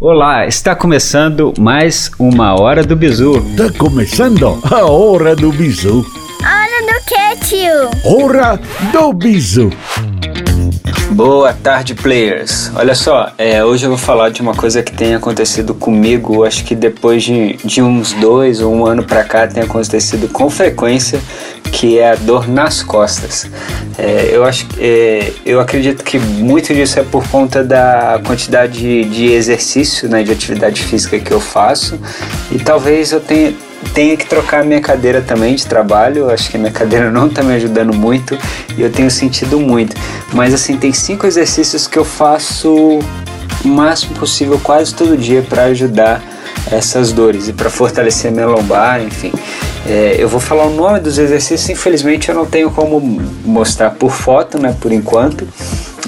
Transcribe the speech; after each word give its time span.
Olá, 0.00 0.46
está 0.46 0.76
começando 0.76 1.52
mais 1.58 2.08
uma 2.20 2.54
Hora 2.54 2.84
do 2.84 2.94
Bizu. 2.94 3.38
Está 3.38 3.76
começando 3.76 4.60
a 4.70 4.86
Hora 4.86 5.34
do 5.34 5.50
Bizu. 5.50 6.06
Hora 6.40 6.86
do 6.86 7.04
que, 7.04 7.44
tio? 7.44 7.90
Hora 8.04 8.60
do 8.92 9.12
Bizu. 9.12 9.72
Boa 11.10 11.52
tarde, 11.52 11.96
players. 11.96 12.70
Olha 12.76 12.94
só, 12.94 13.32
é, 13.36 13.64
hoje 13.64 13.86
eu 13.86 13.90
vou 13.90 13.98
falar 13.98 14.28
de 14.28 14.40
uma 14.40 14.54
coisa 14.54 14.84
que 14.84 14.92
tem 14.92 15.16
acontecido 15.16 15.74
comigo. 15.74 16.44
Acho 16.44 16.64
que 16.64 16.76
depois 16.76 17.24
de, 17.24 17.56
de 17.64 17.82
uns 17.82 18.12
dois 18.12 18.60
ou 18.60 18.72
um 18.72 18.86
ano 18.86 19.02
pra 19.02 19.24
cá 19.24 19.48
tem 19.48 19.64
acontecido 19.64 20.28
com 20.28 20.48
frequência, 20.48 21.18
que 21.72 21.98
é 21.98 22.12
a 22.12 22.14
dor 22.14 22.48
nas 22.48 22.82
costas. 22.82 23.46
É, 23.96 24.30
eu 24.32 24.44
acho, 24.44 24.66
é, 24.78 25.32
eu 25.44 25.60
acredito 25.60 26.04
que 26.04 26.18
muito 26.18 26.72
disso 26.74 26.98
é 27.00 27.02
por 27.02 27.26
conta 27.28 27.64
da 27.64 28.20
quantidade 28.24 28.78
de, 28.78 29.04
de 29.04 29.32
exercício, 29.32 30.08
né, 30.08 30.22
de 30.22 30.32
atividade 30.32 30.82
física 30.82 31.18
que 31.18 31.32
eu 31.32 31.40
faço 31.40 31.98
e 32.50 32.58
talvez 32.58 33.12
eu 33.12 33.20
tenha 33.20 34.16
que 34.16 34.26
trocar 34.26 34.64
minha 34.64 34.80
cadeira 34.80 35.20
também 35.20 35.54
de 35.54 35.66
trabalho. 35.66 36.30
Acho 36.30 36.50
que 36.50 36.58
minha 36.58 36.70
cadeira 36.72 37.10
não 37.10 37.26
está 37.26 37.42
me 37.42 37.54
ajudando 37.54 37.94
muito 37.94 38.38
e 38.76 38.82
eu 38.82 38.90
tenho 38.90 39.10
sentido 39.10 39.58
muito. 39.58 39.96
Mas 40.32 40.54
assim, 40.54 40.76
tem 40.76 40.92
cinco 40.92 41.26
exercícios 41.26 41.86
que 41.86 41.98
eu 41.98 42.04
faço 42.04 42.98
o 43.64 43.68
máximo 43.68 44.14
possível 44.14 44.60
quase 44.62 44.94
todo 44.94 45.16
dia 45.16 45.42
para 45.42 45.64
ajudar 45.64 46.22
essas 46.70 47.12
dores 47.12 47.48
e 47.48 47.52
para 47.52 47.70
fortalecer 47.70 48.30
minha 48.30 48.46
lombar, 48.46 49.02
enfim. 49.02 49.32
É, 49.86 50.16
eu 50.18 50.28
vou 50.28 50.40
falar 50.40 50.66
o 50.66 50.74
nome 50.74 51.00
dos 51.00 51.18
exercícios, 51.18 51.68
infelizmente 51.70 52.28
eu 52.28 52.34
não 52.34 52.46
tenho 52.46 52.70
como 52.70 53.00
mostrar 53.44 53.90
por 53.90 54.10
foto, 54.10 54.58
né, 54.58 54.76
por 54.80 54.92
enquanto. 54.92 55.46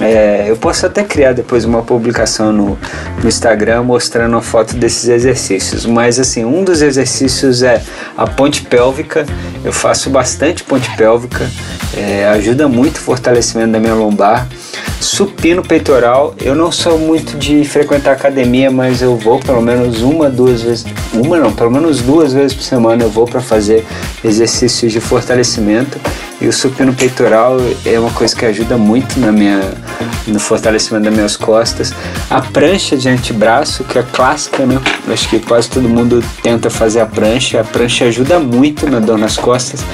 É, 0.00 0.44
eu 0.48 0.56
posso 0.56 0.86
até 0.86 1.02
criar 1.02 1.32
depois 1.32 1.64
uma 1.64 1.82
publicação 1.82 2.52
no, 2.52 2.78
no 3.20 3.28
Instagram 3.28 3.82
mostrando 3.82 4.36
a 4.36 4.42
foto 4.42 4.76
desses 4.76 5.08
exercícios, 5.08 5.84
mas 5.84 6.20
assim, 6.20 6.44
um 6.44 6.62
dos 6.62 6.82
exercícios 6.82 7.62
é 7.62 7.82
a 8.16 8.26
ponte 8.26 8.62
pélvica. 8.62 9.26
Eu 9.64 9.72
faço 9.72 10.08
bastante 10.08 10.62
ponte 10.62 10.88
pélvica, 10.96 11.50
é, 11.96 12.26
ajuda 12.28 12.68
muito 12.68 12.98
o 12.98 13.00
fortalecimento 13.00 13.72
da 13.72 13.80
minha 13.80 13.94
lombar. 13.94 14.46
Supino 15.00 15.62
peitoral, 15.62 16.34
eu 16.40 16.54
não 16.54 16.72
sou 16.72 16.98
muito 16.98 17.36
de 17.36 17.64
frequentar 17.64 18.12
academia, 18.12 18.70
mas 18.70 19.00
eu 19.00 19.16
vou 19.16 19.38
pelo 19.38 19.62
menos 19.62 20.02
uma, 20.02 20.28
duas 20.28 20.62
vezes, 20.62 20.84
uma 21.12 21.38
não, 21.38 21.52
pelo 21.52 21.70
menos 21.70 22.00
duas 22.00 22.32
vezes 22.32 22.54
por 22.54 22.64
semana 22.64 23.04
eu 23.04 23.10
vou 23.10 23.24
para 23.24 23.40
fazer 23.40 23.84
exercícios 24.24 24.92
de 24.92 25.00
fortalecimento. 25.00 26.00
E 26.40 26.46
o 26.46 26.52
supino 26.52 26.94
peitoral 26.94 27.56
é 27.84 27.98
uma 27.98 28.10
coisa 28.10 28.34
que 28.34 28.44
ajuda 28.44 28.78
muito 28.78 29.18
na 29.18 29.32
minha, 29.32 29.60
no 30.26 30.38
fortalecimento 30.38 31.04
das 31.06 31.14
minhas 31.14 31.36
costas. 31.36 31.92
A 32.30 32.40
prancha 32.40 32.96
de 32.96 33.08
antebraço, 33.08 33.82
que 33.82 33.98
é 33.98 34.04
clássica, 34.04 34.64
né? 34.64 34.80
Acho 35.08 35.28
que 35.28 35.40
quase 35.40 35.68
todo 35.68 35.88
mundo 35.88 36.22
tenta 36.40 36.70
fazer 36.70 37.00
a 37.00 37.06
prancha. 37.06 37.60
A 37.60 37.64
prancha 37.64 38.04
ajuda 38.04 38.38
muito 38.38 38.88
na 38.88 39.00
dor 39.00 39.18
nas 39.18 39.36
costas. 39.36 39.84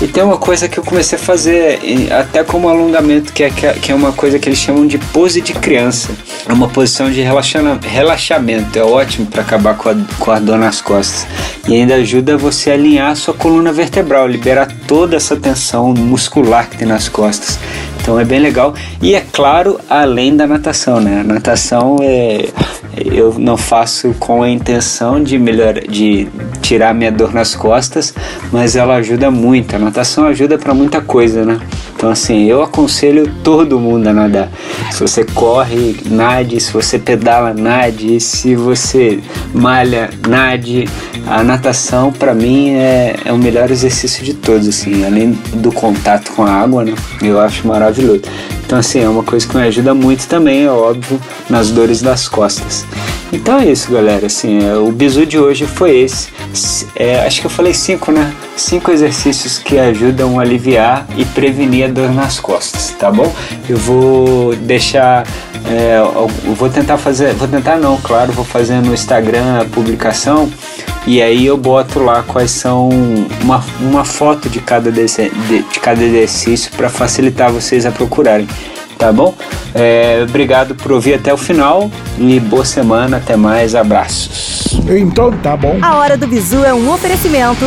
E 0.00 0.08
tem 0.08 0.24
uma 0.24 0.38
coisa 0.38 0.68
que 0.68 0.76
eu 0.76 0.82
comecei 0.82 1.16
a 1.16 1.22
fazer 1.22 1.78
até 2.10 2.42
como 2.42 2.68
alongamento, 2.68 3.32
que 3.32 3.44
é, 3.44 3.50
que 3.50 3.92
é 3.92 3.94
uma 3.94 4.10
coisa 4.10 4.40
que 4.40 4.48
eles 4.48 4.58
chamam 4.58 4.84
de 4.84 4.98
pose 4.98 5.40
de 5.40 5.52
criança. 5.52 6.10
É 6.48 6.52
uma 6.52 6.66
posição 6.66 7.12
de 7.12 7.20
relaxamento. 7.20 8.76
É 8.76 8.82
ótimo 8.82 9.26
para 9.26 9.42
acabar 9.42 9.76
com 9.76 9.88
a, 9.88 9.94
com 10.18 10.30
a 10.32 10.40
dor 10.40 10.58
nas 10.58 10.80
costas. 10.80 11.28
E 11.68 11.74
ainda 11.74 11.94
ajuda 11.94 12.36
você 12.36 12.72
a 12.72 12.74
alinhar 12.74 13.12
a 13.12 13.14
sua 13.14 13.34
coluna 13.34 13.72
vertebral, 13.72 14.26
liberar 14.26 14.66
toda 14.92 15.16
essa 15.16 15.34
tensão 15.34 15.94
muscular 15.94 16.68
que 16.68 16.76
tem 16.76 16.86
nas 16.86 17.08
costas. 17.08 17.58
Então 18.02 18.20
é 18.20 18.26
bem 18.26 18.38
legal. 18.38 18.74
E 19.00 19.14
é 19.14 19.24
claro, 19.32 19.80
além 19.88 20.36
da 20.36 20.46
natação, 20.46 21.00
né? 21.00 21.20
A 21.20 21.24
natação 21.24 21.96
é, 22.02 22.50
eu 22.94 23.34
não 23.38 23.56
faço 23.56 24.14
com 24.18 24.42
a 24.42 24.50
intenção 24.50 25.22
de 25.22 25.38
melhor, 25.38 25.80
de 25.80 26.28
tirar 26.60 26.92
minha 26.92 27.10
dor 27.10 27.32
nas 27.32 27.54
costas, 27.54 28.12
mas 28.52 28.76
ela 28.76 28.96
ajuda 28.96 29.30
muito. 29.30 29.74
A 29.74 29.78
natação 29.78 30.26
ajuda 30.26 30.58
para 30.58 30.74
muita 30.74 31.00
coisa, 31.00 31.42
né? 31.42 31.58
Então 31.96 32.10
assim, 32.10 32.44
eu 32.44 32.60
aconselho 32.60 33.32
todo 33.42 33.80
mundo 33.80 34.08
a 34.08 34.12
nadar. 34.12 34.50
Se 34.90 35.00
você 35.00 35.24
corre, 35.24 35.96
nade, 36.04 36.60
se 36.60 36.70
você 36.70 36.98
pedala, 36.98 37.54
nade, 37.54 38.20
se 38.20 38.54
você 38.54 39.20
malha, 39.54 40.10
nade. 40.28 40.86
A 41.26 41.42
natação 41.42 42.12
para 42.12 42.34
mim 42.34 42.70
é, 42.70 43.16
é 43.24 43.32
o 43.32 43.38
melhor 43.38 43.70
exercício 43.70 44.24
de 44.24 44.34
todos, 44.34 44.68
assim, 44.68 45.04
além 45.04 45.32
do 45.54 45.72
contato 45.72 46.32
com 46.32 46.42
a 46.42 46.50
água, 46.50 46.84
né? 46.84 46.94
Eu 47.22 47.40
acho 47.40 47.66
maravilhoso. 47.66 48.22
Então 48.64 48.78
assim, 48.78 49.00
é 49.00 49.08
uma 49.08 49.22
coisa 49.22 49.46
que 49.46 49.56
me 49.56 49.62
ajuda 49.62 49.94
muito 49.94 50.26
também, 50.26 50.64
é 50.64 50.70
óbvio, 50.70 51.20
nas 51.48 51.70
dores 51.70 52.00
das 52.00 52.28
costas. 52.28 52.84
Então 53.32 53.58
é 53.58 53.66
isso, 53.66 53.90
galera. 53.90 54.26
Assim, 54.26 54.62
é, 54.62 54.76
o 54.76 54.92
bizu 54.92 55.24
de 55.24 55.38
hoje 55.38 55.66
foi 55.66 55.96
esse. 56.00 56.28
É, 56.94 57.24
acho 57.24 57.40
que 57.40 57.46
eu 57.46 57.50
falei 57.50 57.72
cinco, 57.72 58.12
né? 58.12 58.30
Cinco 58.56 58.90
exercícios 58.90 59.58
que 59.58 59.78
ajudam 59.78 60.38
a 60.38 60.42
aliviar 60.42 61.06
e 61.16 61.24
prevenir 61.24 61.86
a 61.86 61.88
dor 61.88 62.12
nas 62.12 62.38
costas, 62.38 62.94
tá 62.98 63.10
bom? 63.10 63.32
Eu 63.68 63.78
vou 63.78 64.54
deixar. 64.56 65.26
É, 65.64 65.98
eu 65.98 66.54
vou 66.54 66.68
tentar 66.68 66.98
fazer. 66.98 67.32
Vou 67.32 67.48
tentar 67.48 67.76
não, 67.76 67.96
claro, 67.98 68.32
vou 68.32 68.44
fazer 68.44 68.82
no 68.82 68.92
Instagram 68.92 69.62
a 69.62 69.64
publicação. 69.64 70.50
E 71.06 71.20
aí 71.20 71.46
eu 71.46 71.56
boto 71.56 71.98
lá 71.98 72.22
quais 72.22 72.50
são 72.50 72.88
uma, 73.42 73.64
uma 73.80 74.04
foto 74.04 74.48
de 74.48 74.60
cada, 74.60 74.90
de, 74.90 75.06
de 75.06 75.80
cada 75.80 76.02
exercício 76.02 76.70
para 76.76 76.88
facilitar 76.88 77.50
vocês 77.50 77.84
a 77.84 77.90
procurarem 77.90 78.46
tá 79.02 79.12
bom? 79.12 79.34
É, 79.74 80.24
obrigado 80.28 80.76
por 80.76 80.92
ouvir 80.92 81.14
até 81.14 81.34
o 81.34 81.36
final 81.36 81.90
e 82.16 82.38
boa 82.38 82.64
semana, 82.64 83.16
até 83.16 83.34
mais, 83.34 83.74
abraços. 83.74 84.80
Então 84.88 85.32
tá 85.42 85.56
bom. 85.56 85.76
A 85.82 85.96
Hora 85.96 86.16
do 86.16 86.28
Bizu 86.28 86.64
é 86.64 86.72
um 86.72 86.88
oferecimento 86.88 87.64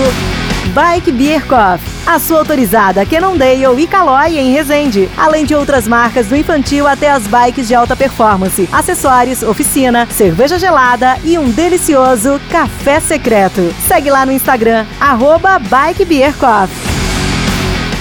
Bike 0.73 1.11
Beer 1.11 1.45
Coffee, 1.45 1.89
a 2.05 2.19
sua 2.19 2.39
autorizada 2.39 3.05
Cannondale 3.05 3.81
e 3.81 3.87
Caloi 3.87 4.37
em 4.37 4.51
Resende, 4.51 5.09
além 5.17 5.45
de 5.45 5.55
outras 5.55 5.87
marcas 5.87 6.27
do 6.27 6.35
infantil 6.35 6.87
até 6.87 7.09
as 7.09 7.27
bikes 7.27 7.67
de 7.67 7.75
alta 7.75 7.95
performance, 7.95 8.67
acessórios, 8.71 9.43
oficina, 9.43 10.07
cerveja 10.09 10.57
gelada 10.57 11.17
e 11.23 11.37
um 11.37 11.49
delicioso 11.49 12.39
café 12.49 12.99
secreto. 12.99 13.73
Segue 13.87 14.09
lá 14.09 14.25
no 14.25 14.31
Instagram, 14.31 14.85
arroba 14.99 15.59
Bike 15.59 16.05
Coffee. 16.39 16.95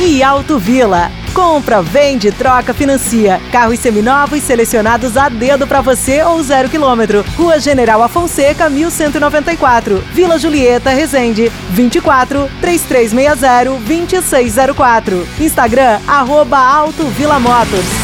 E 0.01 0.23
Auto 0.23 0.59
Vila 0.59 1.11
Compra, 1.35 1.83
vende, 1.83 2.31
troca, 2.31 2.73
financia. 2.73 3.41
Carros 3.51 3.81
seminovos 3.81 4.41
selecionados 4.41 5.17
a 5.17 5.29
dedo 5.29 5.67
para 5.67 5.81
você 5.81 6.23
ou 6.23 6.41
zero 6.41 6.69
quilômetro. 6.69 7.25
Rua 7.37 7.59
General 7.59 8.01
Afonseca, 8.05 8.71
1194. 8.71 9.99
Vila 10.13 10.39
Julieta, 10.39 10.91
Resende. 10.91 11.51
24 11.71 12.49
3360 12.61 13.81
2604. 13.81 15.27
Instagram, 15.41 15.99
arroba 16.07 16.57
Auto 16.59 17.05
Vila 17.07 17.41
Motos. 17.41 18.04